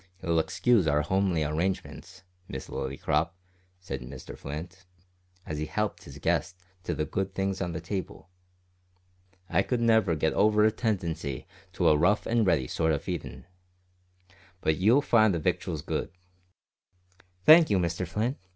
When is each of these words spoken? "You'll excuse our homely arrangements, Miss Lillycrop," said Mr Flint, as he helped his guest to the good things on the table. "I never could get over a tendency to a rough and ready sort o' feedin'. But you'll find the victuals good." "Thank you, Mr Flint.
"You'll 0.23 0.39
excuse 0.39 0.87
our 0.87 1.03
homely 1.03 1.43
arrangements, 1.43 2.23
Miss 2.47 2.69
Lillycrop," 2.69 3.35
said 3.79 4.01
Mr 4.01 4.35
Flint, 4.35 4.87
as 5.45 5.59
he 5.59 5.67
helped 5.67 6.05
his 6.05 6.17
guest 6.17 6.55
to 6.85 6.95
the 6.95 7.05
good 7.05 7.35
things 7.35 7.61
on 7.61 7.73
the 7.73 7.79
table. 7.79 8.27
"I 9.47 9.63
never 9.69 10.13
could 10.13 10.19
get 10.19 10.33
over 10.33 10.65
a 10.65 10.71
tendency 10.71 11.45
to 11.73 11.87
a 11.87 11.95
rough 11.95 12.25
and 12.25 12.47
ready 12.47 12.65
sort 12.65 12.93
o' 12.93 12.97
feedin'. 12.97 13.45
But 14.61 14.77
you'll 14.77 15.03
find 15.03 15.35
the 15.35 15.39
victuals 15.39 15.83
good." 15.83 16.09
"Thank 17.45 17.69
you, 17.69 17.77
Mr 17.77 18.07
Flint. 18.07 18.39